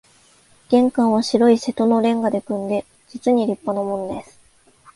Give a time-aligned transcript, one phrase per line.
[0.71, 4.39] 玄関は白い瀬戸の煉瓦で組んで、実に立派なもんです